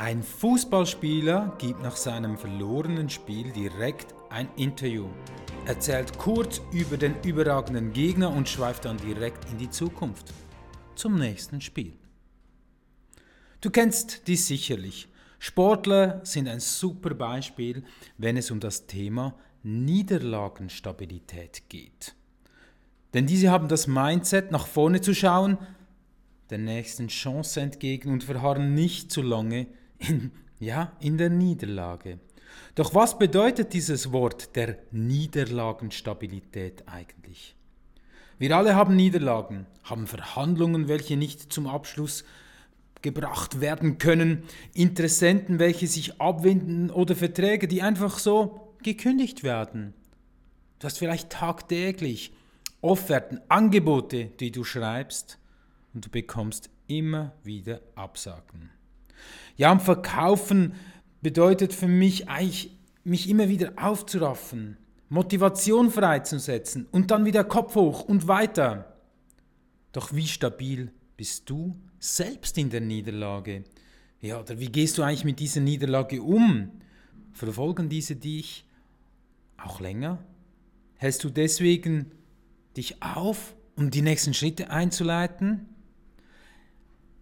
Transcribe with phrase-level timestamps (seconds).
[0.00, 5.10] Ein Fußballspieler gibt nach seinem verlorenen Spiel direkt ein Interview,
[5.66, 10.32] erzählt kurz über den überragenden Gegner und schweift dann direkt in die Zukunft,
[10.94, 11.92] zum nächsten Spiel.
[13.60, 15.06] Du kennst dies sicherlich.
[15.38, 17.84] Sportler sind ein super Beispiel,
[18.16, 22.14] wenn es um das Thema Niederlagenstabilität geht.
[23.12, 25.58] Denn diese haben das Mindset, nach vorne zu schauen,
[26.48, 29.66] der nächsten Chance entgegen und verharren nicht zu lange
[30.00, 32.18] in, ja, in der Niederlage.
[32.74, 37.54] Doch was bedeutet dieses Wort der Niederlagenstabilität eigentlich?
[38.38, 42.24] Wir alle haben Niederlagen, haben Verhandlungen, welche nicht zum Abschluss
[43.02, 44.44] gebracht werden können,
[44.74, 49.94] Interessenten, welche sich abwenden oder Verträge, die einfach so gekündigt werden.
[50.78, 52.32] Du hast vielleicht tagtäglich
[52.82, 55.38] Offerten, Angebote, die du schreibst
[55.92, 58.70] und du bekommst immer wieder Absagen.
[59.56, 60.74] Ja, und Verkaufen
[61.22, 64.76] bedeutet für mich eigentlich, mich immer wieder aufzuraffen,
[65.08, 68.96] Motivation freizusetzen und dann wieder Kopf hoch und weiter.
[69.92, 73.64] Doch wie stabil bist du selbst in der Niederlage?
[74.20, 76.70] Ja, oder wie gehst du eigentlich mit dieser Niederlage um?
[77.32, 78.64] Verfolgen diese dich
[79.56, 80.18] auch länger?
[80.96, 82.12] Hältst du deswegen
[82.76, 85.66] dich auf, um die nächsten Schritte einzuleiten?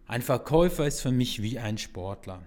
[0.08, 2.42] Ein Verkäufer ist für mich wie ein Sportler.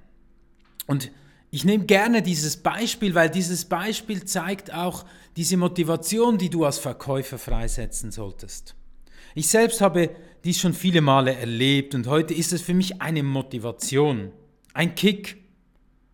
[0.88, 1.12] Und
[1.52, 5.06] ich nehme gerne dieses Beispiel, weil dieses Beispiel zeigt auch
[5.38, 8.76] diese Motivation, die du als Verkäufer freisetzen solltest.
[9.36, 10.10] Ich selbst habe
[10.44, 14.32] dies schon viele Male erlebt und heute ist es für mich eine Motivation,
[14.74, 15.38] ein Kick,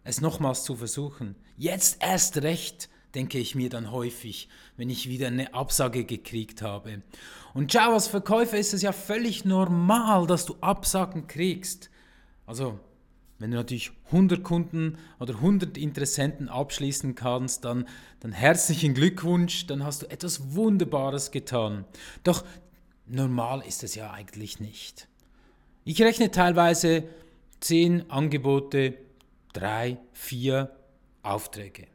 [0.04, 1.36] es nochmals zu versuchen.
[1.56, 7.02] Jetzt erst recht, denke ich mir dann häufig, wenn ich wieder eine Absage gekriegt habe.
[7.56, 11.90] Und schau, als Verkäufer ist es ja völlig normal, dass du Absagen kriegst.
[12.46, 12.80] Also,
[13.40, 17.88] wenn du natürlich 100 Kunden oder 100 Interessenten abschließen kannst, dann,
[18.20, 21.86] dann herzlichen Glückwunsch, dann hast du etwas Wunderbares getan.
[22.24, 22.46] Doch
[23.08, 25.08] normal ist es ja eigentlich nicht.
[25.86, 27.04] Ich rechne teilweise
[27.62, 28.94] 10 Angebote,
[29.54, 30.70] 3, 4
[31.24, 31.88] Aufträge.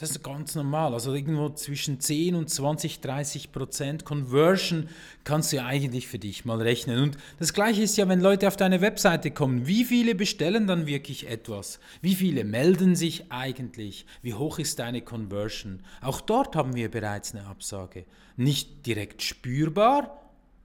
[0.00, 0.94] Das ist ganz normal.
[0.94, 4.88] Also irgendwo zwischen 10 und 20, 30 Prozent Conversion
[5.24, 7.02] kannst du ja eigentlich für dich mal rechnen.
[7.02, 9.66] Und das gleiche ist ja, wenn Leute auf deine Webseite kommen.
[9.66, 11.80] Wie viele bestellen dann wirklich etwas?
[12.00, 14.06] Wie viele melden sich eigentlich?
[14.22, 15.82] Wie hoch ist deine Conversion?
[16.00, 18.06] Auch dort haben wir bereits eine Absage.
[18.38, 20.18] Nicht direkt spürbar,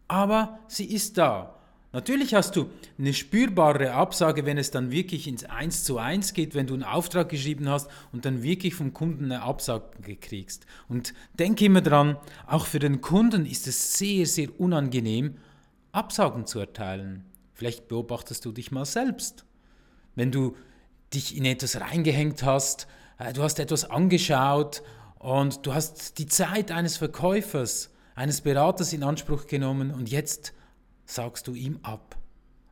[0.07, 1.59] aber sie ist da.
[1.95, 2.69] Natürlich hast du
[2.99, 6.83] eine spürbare Absage, wenn es dann wirklich ins 1 zu 1 geht, wenn du einen
[6.83, 10.65] Auftrag geschrieben hast und dann wirklich vom Kunden eine Absage kriegst.
[10.89, 12.17] Und denke immer dran,
[12.47, 15.35] auch für den Kunden ist es sehr, sehr unangenehm,
[15.93, 17.23] Absagen zu erteilen.
[17.53, 19.45] Vielleicht beobachtest du dich mal selbst.
[20.15, 20.57] Wenn du
[21.13, 22.87] dich in etwas reingehängt hast,
[23.19, 24.83] äh, du hast etwas angeschaut
[25.17, 30.51] und du hast die Zeit eines Verkäufers, eines Beraters in Anspruch genommen und jetzt
[31.05, 32.17] sagst du ihm ab.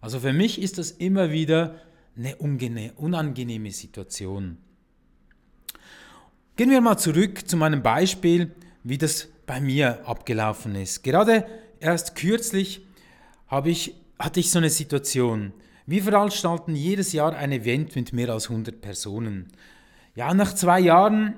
[0.02, 1.76] Also für mich ist das immer wieder
[2.18, 4.58] eine unangenehme Situation.
[6.56, 11.04] Gehen wir mal zurück zu meinem Beispiel, wie das bei mir abgelaufen ist.
[11.04, 11.46] Gerade
[11.80, 12.86] erst kürzlich
[13.66, 15.54] ich, hatte ich so eine Situation.
[15.86, 19.48] Wir veranstalten jedes Jahr ein Event mit mehr als 100 Personen.
[20.16, 21.36] Ja, nach zwei Jahren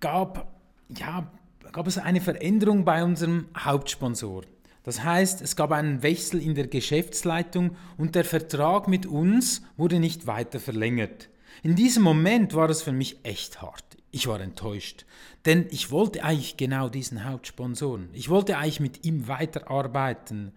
[0.00, 0.52] gab,
[0.88, 1.30] ja,
[1.72, 4.42] gab es eine Veränderung bei unserem Hauptsponsor.
[4.88, 10.00] Das heißt, es gab einen Wechsel in der Geschäftsleitung und der Vertrag mit uns wurde
[10.00, 11.28] nicht weiter verlängert.
[11.62, 13.84] In diesem Moment war es für mich echt hart.
[14.12, 15.04] Ich war enttäuscht,
[15.44, 18.08] denn ich wollte eigentlich genau diesen Hauptsponsoren.
[18.14, 20.52] Ich wollte eigentlich mit ihm weiterarbeiten,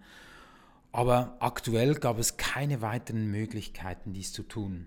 [0.92, 4.86] aber aktuell gab es keine weiteren Möglichkeiten, dies zu tun.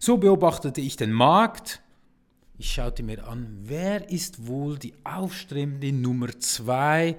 [0.00, 1.82] So beobachtete ich den Markt.
[2.58, 7.16] Ich schaute mir an, wer ist wohl die aufstrebende Nummer zwei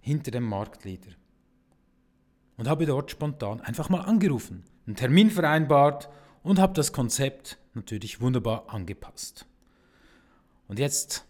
[0.00, 1.12] hinter dem Marktleader.
[2.56, 6.10] Und habe dort spontan einfach mal angerufen, einen Termin vereinbart
[6.42, 9.46] und habe das Konzept natürlich wunderbar angepasst.
[10.68, 11.24] Und jetzt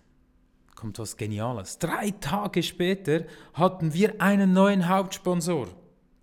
[0.75, 1.79] kommt was Geniales.
[1.79, 3.25] Drei Tage später
[3.55, 5.69] hatten wir einen neuen Hauptsponsor.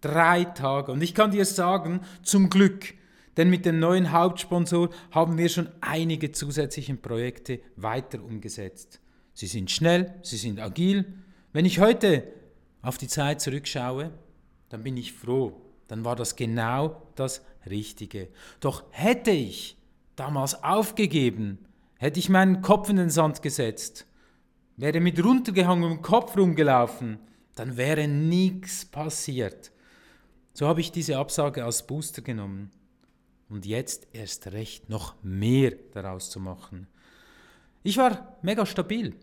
[0.01, 0.91] Drei Tage.
[0.91, 2.93] Und ich kann dir sagen, zum Glück,
[3.37, 8.99] denn mit dem neuen Hauptsponsor haben wir schon einige zusätzliche Projekte weiter umgesetzt.
[9.33, 11.05] Sie sind schnell, sie sind agil.
[11.53, 12.23] Wenn ich heute
[12.81, 14.11] auf die Zeit zurückschaue,
[14.69, 15.61] dann bin ich froh.
[15.87, 18.29] Dann war das genau das Richtige.
[18.59, 19.77] Doch hätte ich
[20.15, 21.59] damals aufgegeben,
[21.97, 24.05] hätte ich meinen Kopf in den Sand gesetzt,
[24.75, 27.19] wäre mit runtergehangenem Kopf rumgelaufen,
[27.55, 29.71] dann wäre nichts passiert.
[30.53, 32.71] So habe ich diese Absage als Booster genommen.
[33.49, 36.87] und jetzt erst recht noch mehr daraus zu machen.
[37.81, 39.15] Ich war mega stabil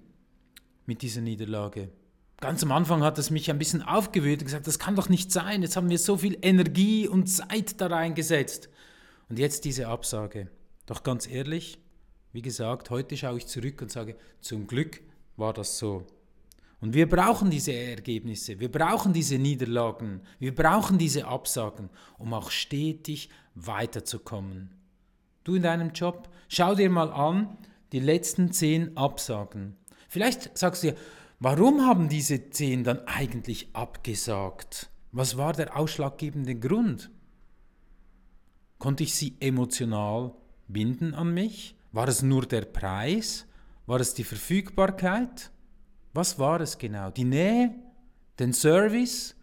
[0.86, 1.90] mit dieser Niederlage.
[2.44, 5.32] Ganz am Anfang hat es mich ein bisschen aufgewühlt und gesagt, das kann doch nicht
[5.32, 8.68] sein, jetzt haben wir so viel Energie und Zeit da reingesetzt.
[9.30, 10.50] Und jetzt diese Absage.
[10.84, 11.78] Doch ganz ehrlich,
[12.34, 15.00] wie gesagt, heute schaue ich zurück und sage, zum Glück
[15.38, 16.06] war das so.
[16.82, 21.88] Und wir brauchen diese Ergebnisse, wir brauchen diese Niederlagen, wir brauchen diese Absagen,
[22.18, 24.68] um auch stetig weiterzukommen.
[25.44, 27.56] Du in deinem Job, schau dir mal an
[27.92, 29.78] die letzten zehn Absagen.
[30.10, 30.96] Vielleicht sagst du dir,
[31.44, 34.88] warum haben diese zehn dann eigentlich abgesagt?
[35.12, 37.10] Was war der ausschlaggebende Grund?
[38.78, 40.32] Konnte ich sie emotional
[40.68, 41.76] binden an mich?
[41.92, 43.46] War es nur der Preis?
[43.84, 45.50] War es die Verfügbarkeit?
[46.14, 47.10] Was war es genau?
[47.10, 47.74] Die Nähe?
[48.38, 49.36] Den Service?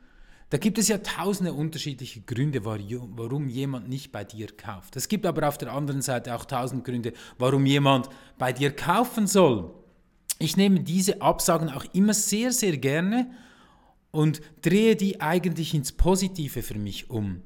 [0.50, 4.96] Da gibt es ja tausende unterschiedliche Gründe, warum jemand nicht bei dir kauft.
[4.96, 8.10] Es gibt aber auf der anderen Seite auch tausend Gründe, warum jemand
[8.40, 9.81] bei dir kaufen soll.
[10.42, 13.32] Ich nehme diese Absagen auch immer sehr, sehr gerne
[14.10, 17.42] und drehe die eigentlich ins Positive für mich um.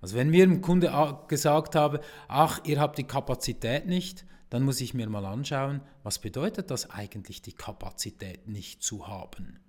[0.00, 0.92] Also wenn mir ein Kunde
[1.28, 6.18] gesagt habe, ach, ihr habt die Kapazität nicht, dann muss ich mir mal anschauen, was
[6.18, 9.60] bedeutet das eigentlich, die Kapazität nicht zu haben.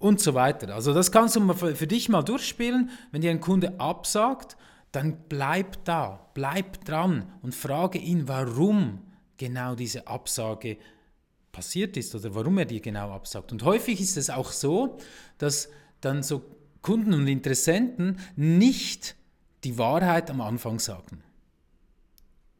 [0.00, 0.74] Und so weiter.
[0.74, 2.90] Also das kannst du für dich mal durchspielen.
[3.12, 4.56] Wenn dir ein Kunde absagt,
[4.92, 9.02] dann bleib da, bleib dran und frage ihn, warum
[9.36, 10.78] genau diese Absage
[11.52, 13.52] passiert ist oder warum er dir genau absagt.
[13.52, 14.98] Und häufig ist es auch so,
[15.38, 15.68] dass
[16.00, 16.42] dann so
[16.82, 19.16] Kunden und Interessenten nicht
[19.64, 21.22] die Wahrheit am Anfang sagen.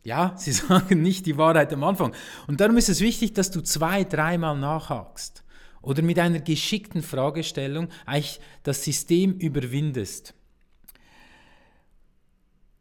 [0.02, 2.14] Ja, sie sagen nicht die Wahrheit am Anfang.
[2.46, 5.44] Und darum ist es wichtig, dass du zwei, dreimal nachhakst
[5.82, 10.34] oder mit einer geschickten Fragestellung eigentlich das System überwindest.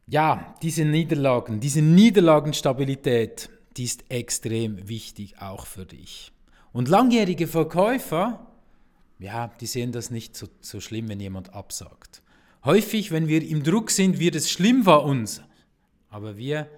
[0.08, 6.32] Ja, diese Niederlagen, diese Niederlagenstabilität, die ist extrem wichtig auch für dich.
[6.72, 8.46] Und langjährige Verkäufer,
[9.20, 12.22] ja, die sehen das nicht so, so schlimm, wenn jemand absagt.
[12.64, 15.42] Häufig, wenn wir im Druck sind, wird es schlimm bei uns.
[16.10, 16.70] Aber wir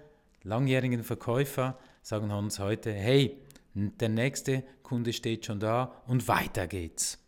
[0.44, 3.38] langjährigen Verkäufer sagen uns heute, hey,
[3.74, 7.20] der nächste Kunde steht schon da und weiter geht's.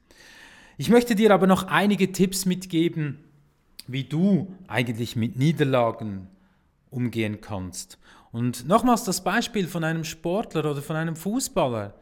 [0.77, 3.23] Ich möchte dir aber noch einige Tipps mitgeben,
[3.87, 6.27] wie du eigentlich mit Niederlagen
[6.89, 7.97] umgehen kannst.
[8.33, 11.93] Und nochmals das Beispiel von einem Sportler oder von einem Fußballer.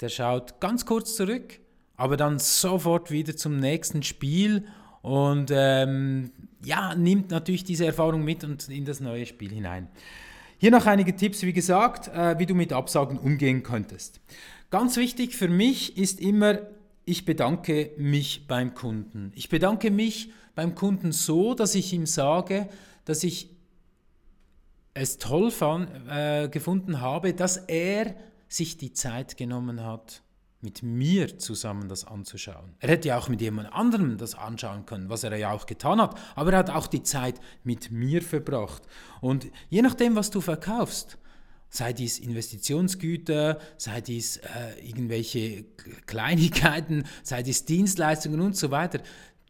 [0.00, 1.58] Der schaut ganz kurz zurück,
[1.96, 4.66] aber dann sofort wieder zum nächsten Spiel
[5.02, 6.30] und ähm,
[6.64, 9.88] ja, nimmt natürlich diese Erfahrung mit und in das neue Spiel hinein.
[10.56, 14.20] Hier noch einige Tipps, wie gesagt, äh, wie du mit Absagen umgehen könntest.
[14.70, 16.60] Ganz wichtig für mich ist immer,
[17.04, 19.32] ich bedanke mich beim Kunden.
[19.34, 22.68] Ich bedanke mich beim Kunden so, dass ich ihm sage,
[23.04, 23.53] dass ich
[24.94, 28.14] es toll fand, äh, gefunden habe, dass er
[28.48, 30.22] sich die Zeit genommen hat,
[30.60, 32.74] mit mir zusammen das anzuschauen.
[32.80, 36.00] Er hätte ja auch mit jemand anderem das anschauen können, was er ja auch getan
[36.00, 38.82] hat, aber er hat auch die Zeit mit mir verbracht.
[39.20, 41.18] Und je nachdem, was du verkaufst,
[41.68, 45.64] sei dies Investitionsgüter, sei dies äh, irgendwelche
[46.06, 49.00] Kleinigkeiten, sei dies Dienstleistungen und so weiter,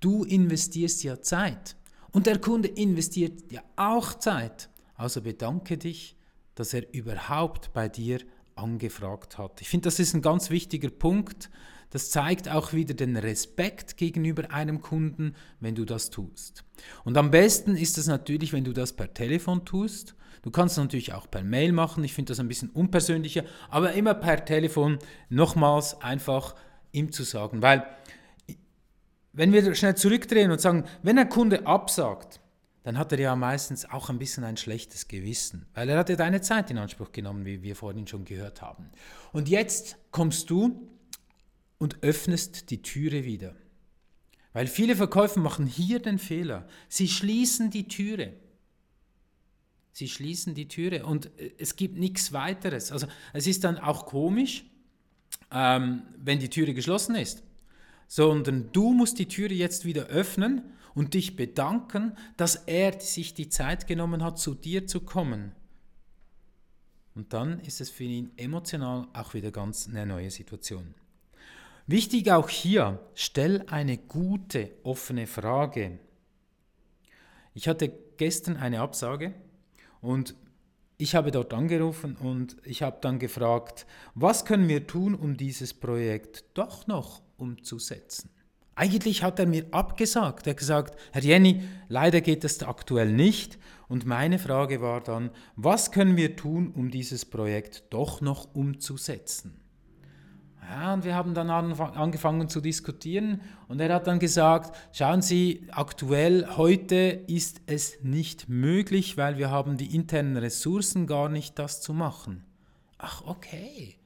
[0.00, 1.76] du investierst ja Zeit.
[2.10, 4.68] Und der Kunde investiert ja auch Zeit.
[4.94, 6.16] Also bedanke dich,
[6.54, 8.20] dass er überhaupt bei dir
[8.56, 9.60] angefragt hat.
[9.60, 11.50] Ich finde, das ist ein ganz wichtiger Punkt.
[11.90, 16.64] Das zeigt auch wieder den Respekt gegenüber einem Kunden, wenn du das tust.
[17.04, 20.14] Und am besten ist es natürlich, wenn du das per Telefon tust.
[20.42, 22.04] Du kannst es natürlich auch per Mail machen.
[22.04, 24.98] Ich finde das ein bisschen unpersönlicher, aber immer per Telefon
[25.28, 26.54] nochmals einfach
[26.92, 27.62] ihm zu sagen.
[27.62, 27.86] Weil,
[29.32, 32.40] wenn wir schnell zurückdrehen und sagen, wenn ein Kunde absagt,
[32.84, 36.16] dann hat er ja meistens auch ein bisschen ein schlechtes Gewissen, weil er hat ja
[36.16, 38.90] deine Zeit in Anspruch genommen, wie wir vorhin schon gehört haben.
[39.32, 40.86] Und jetzt kommst du
[41.78, 43.56] und öffnest die Türe wieder.
[44.52, 46.68] Weil viele Verkäufer machen hier den Fehler.
[46.88, 48.34] Sie schließen die Türe.
[49.92, 52.92] Sie schließen die Türe und äh, es gibt nichts weiteres.
[52.92, 54.64] Also es ist dann auch komisch,
[55.50, 57.42] ähm, wenn die Türe geschlossen ist.
[58.08, 60.62] Sondern du musst die Türe jetzt wieder öffnen
[60.94, 65.52] und dich bedanken, dass er sich die Zeit genommen hat, zu dir zu kommen.
[67.14, 70.94] Und dann ist es für ihn emotional auch wieder ganz eine neue Situation.
[71.86, 75.98] Wichtig auch hier, stell eine gute, offene Frage.
[77.52, 79.34] Ich hatte gestern eine Absage
[80.00, 80.34] und
[80.96, 85.74] ich habe dort angerufen und ich habe dann gefragt, was können wir tun, um dieses
[85.74, 88.30] Projekt doch noch umzusetzen?
[88.76, 90.46] Eigentlich hat er mir abgesagt.
[90.46, 93.58] Er hat gesagt, Herr Jenny, leider geht es aktuell nicht.
[93.88, 99.60] Und meine Frage war dann, was können wir tun, um dieses Projekt doch noch umzusetzen?
[100.68, 105.66] Ja, und wir haben dann angefangen zu diskutieren und er hat dann gesagt, schauen Sie,
[105.70, 111.82] aktuell heute ist es nicht möglich, weil wir haben die internen Ressourcen gar nicht, das
[111.82, 112.44] zu machen.
[112.96, 113.96] Ach, okay.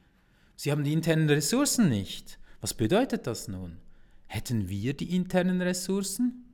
[0.57, 2.41] Sie haben die internen Ressourcen nicht.
[2.61, 3.77] Was bedeutet das nun?
[4.29, 6.45] Hätten wir die internen Ressourcen?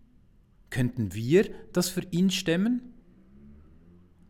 [0.71, 2.95] Könnten wir das für ihn stemmen?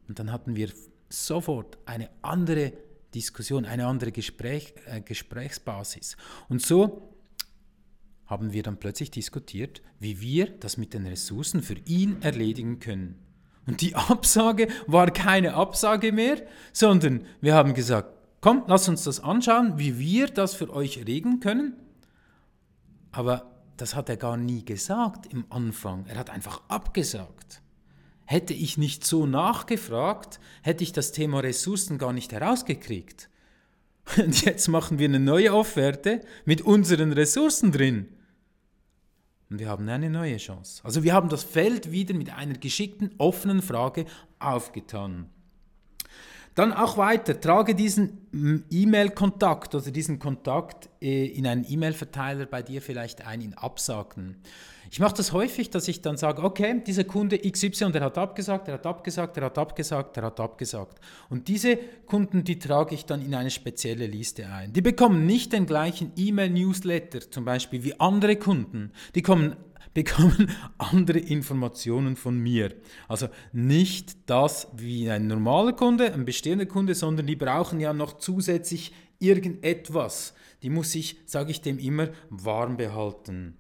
[0.09, 0.71] Und dann hatten wir
[1.09, 2.73] sofort eine andere
[3.15, 6.17] Diskussion, eine andere Gespräch, äh, Gesprächsbasis.
[6.49, 7.15] Und so
[8.27, 13.19] haben wir dann plötzlich diskutiert, wie wir das mit den Ressourcen für ihn erledigen können.
[13.67, 18.09] Und die Absage war keine Absage mehr, sondern wir haben gesagt,
[18.41, 21.75] komm, lass uns das anschauen, wie wir das für euch regeln können.
[23.15, 26.05] Aber das hat er gar nie gesagt im Anfang.
[26.07, 27.63] Er hat einfach abgesagt.
[28.25, 33.29] Hätte ich nicht so nachgefragt, hätte ich das Thema Ressourcen gar nicht herausgekriegt.
[34.17, 38.09] Und jetzt machen wir eine neue Offerte mit unseren Ressourcen drin.
[39.49, 40.83] Und wir haben eine neue Chance.
[40.85, 44.07] Also wir haben das Feld wieder mit einer geschickten, offenen Frage
[44.41, 45.31] aufgetan.
[46.55, 48.29] Dann auch weiter, trage diesen
[48.71, 54.37] E-Mail-Kontakt oder diesen Kontakt äh, in einen E-Mail-Verteiler bei dir vielleicht ein in Absagen.
[54.91, 58.69] Ich mache das häufig, dass ich dann sage, okay, dieser Kunde XY, der hat abgesagt,
[58.69, 61.01] der hat abgesagt, der hat abgesagt, der hat abgesagt.
[61.29, 64.73] Und diese Kunden, die trage ich dann in eine spezielle Liste ein.
[64.73, 68.93] Die bekommen nicht den gleichen E-Mail-Newsletter, zum Beispiel wie andere Kunden.
[69.17, 69.57] Die kommen
[69.95, 72.75] bekommen andere Informationen von mir.
[73.09, 78.19] Also nicht das wie ein normaler Kunde, ein bestehender Kunde, sondern die brauchen ja noch
[78.19, 80.35] zusätzlich irgendetwas.
[80.63, 83.57] Die muss ich, sage ich dem immer, warm behalten.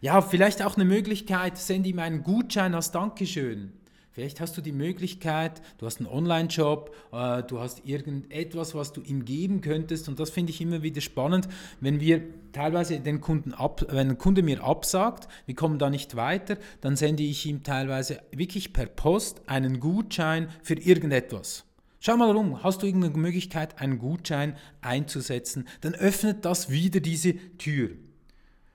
[0.00, 3.72] Ja, vielleicht auch eine Möglichkeit, sende ihm einen Gutschein als Dankeschön.
[4.20, 9.00] Vielleicht hast du die Möglichkeit, du hast einen Online-Shop, äh, du hast irgendetwas, was du
[9.00, 10.10] ihm geben könntest.
[10.10, 11.48] Und das finde ich immer wieder spannend,
[11.80, 12.20] wenn wir
[12.52, 16.96] teilweise den Kunden ab, wenn ein Kunde mir absagt, wir kommen da nicht weiter, dann
[16.96, 21.64] sende ich ihm teilweise wirklich per Post einen Gutschein für irgendetwas.
[21.98, 27.36] Schau mal rum, hast du irgendeine Möglichkeit, einen Gutschein einzusetzen, dann öffnet das wieder diese
[27.56, 27.92] Tür.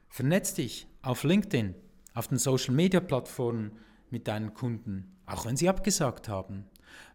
[0.10, 1.75] Vernetz dich auf LinkedIn,
[2.16, 3.74] auf den Social Media Plattformen
[4.16, 6.66] mit deinen Kunden auch wenn sie abgesagt haben.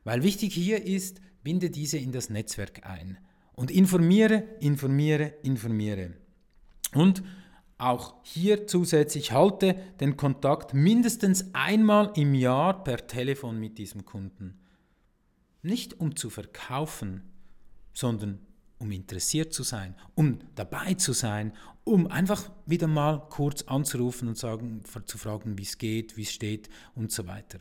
[0.05, 3.19] Weil wichtig hier ist, binde diese in das Netzwerk ein
[3.53, 6.15] und informiere, informiere, informiere.
[6.95, 7.23] Und
[7.79, 14.59] auch hier zusätzlich halte den Kontakt mindestens einmal im Jahr per Telefon mit diesem Kunden.
[15.63, 17.23] Nicht um zu verkaufen,
[17.95, 18.39] sondern
[18.79, 21.53] um interessiert zu sein, um dabei zu sein,
[21.85, 26.33] um einfach wieder mal kurz anzurufen und sagen, zu fragen, wie es geht, wie es
[26.33, 27.59] steht und so weiter.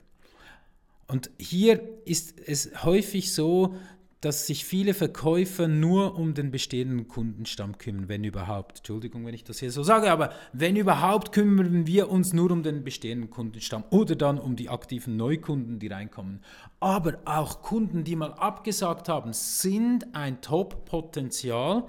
[1.07, 3.75] Und hier ist es häufig so,
[4.21, 8.79] dass sich viele Verkäufer nur um den bestehenden Kundenstamm kümmern, wenn überhaupt.
[8.79, 12.61] Entschuldigung, wenn ich das hier so sage, aber wenn überhaupt kümmern wir uns nur um
[12.61, 16.41] den bestehenden Kundenstamm oder dann um die aktiven Neukunden, die reinkommen.
[16.81, 21.85] Aber auch Kunden, die mal abgesagt haben, sind ein Top-Potenzial,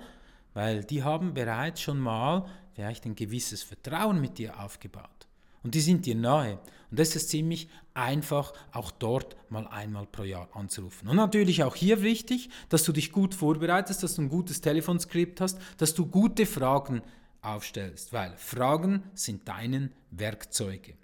[0.54, 5.28] weil die haben bereits schon mal vielleicht ein gewisses Vertrauen mit dir aufgebaut.
[5.62, 6.59] Und die sind dir nahe.
[6.90, 11.09] Und das ist ziemlich einfach, auch dort mal einmal pro Jahr anzurufen.
[11.09, 15.40] Und natürlich auch hier wichtig, dass du dich gut vorbereitest, dass du ein gutes Telefonskript
[15.40, 17.02] hast, dass du gute Fragen
[17.42, 20.95] aufstellst, weil Fragen sind deinen Werkzeuge.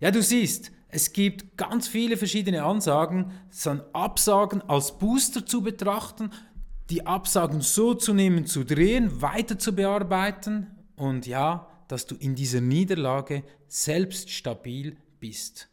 [0.00, 6.30] Ja, du siehst, es gibt ganz viele verschiedene Ansagen, sondern Absagen als Booster zu betrachten,
[6.92, 12.34] die Absagen so zu nehmen, zu drehen, weiter zu bearbeiten und ja, dass du in
[12.34, 15.70] dieser Niederlage selbst stabil bist.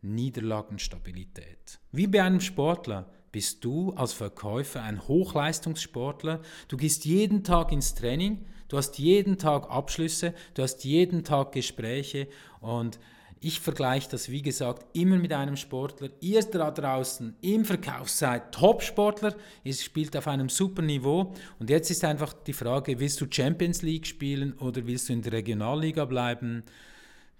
[0.00, 1.78] Niederlagenstabilität.
[1.92, 6.40] Wie bei einem Sportler bist du als Verkäufer ein Hochleistungssportler.
[6.68, 11.52] Du gehst jeden Tag ins Training, du hast jeden Tag Abschlüsse, du hast jeden Tag
[11.52, 12.28] Gespräche
[12.62, 12.98] und
[13.42, 16.10] ich vergleiche das, wie gesagt, immer mit einem Sportler.
[16.20, 21.32] Ihr da draußen im Verkauf seid Top-Sportler, ihr spielt auf einem super Niveau.
[21.58, 25.22] Und jetzt ist einfach die Frage, willst du Champions League spielen oder willst du in
[25.22, 26.64] der Regionalliga bleiben?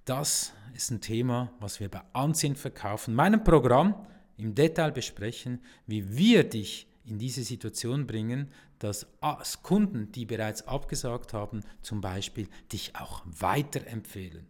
[0.06, 4.06] Das ist ein Thema, was wir bei Anziehen verkaufen, meinem Programm
[4.38, 9.06] im Detail besprechen, wie wir dich in diese Situation bringen, dass
[9.62, 14.46] Kunden, die bereits abgesagt haben, zum Beispiel dich auch weiterempfehlen.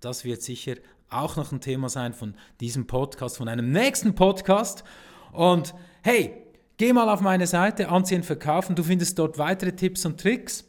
[0.00, 0.76] Das wird sicher
[1.10, 4.84] auch noch ein Thema sein von diesem Podcast, von einem nächsten Podcast.
[5.32, 6.34] Und hey,
[6.76, 8.76] geh mal auf meine Seite Anziehen verkaufen.
[8.76, 10.64] Du findest dort weitere Tipps und Tricks.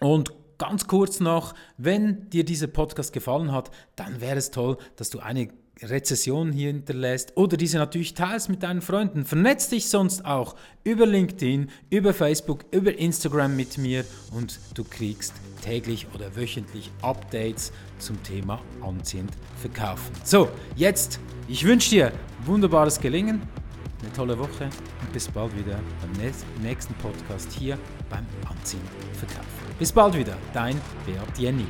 [0.00, 5.10] Und ganz kurz noch, wenn dir dieser Podcast gefallen hat, dann wäre es toll, dass
[5.10, 5.48] du eine
[5.82, 9.24] Rezession hier hinterlässt oder diese natürlich teilst mit deinen Freunden.
[9.24, 10.54] Vernetz dich sonst auch
[10.84, 17.72] über LinkedIn, über Facebook, über Instagram mit mir und du kriegst täglich oder wöchentlich Updates
[17.98, 20.12] zum Thema anziehend verkaufen.
[20.22, 22.12] So, jetzt, ich wünsche dir
[22.44, 23.42] wunderbares Gelingen,
[24.02, 27.78] eine tolle Woche und bis bald wieder beim nächsten Podcast hier
[28.10, 28.82] beim Anziehen
[29.14, 29.48] verkaufen.
[29.78, 31.66] Bis bald wieder, dein Beat Jenny.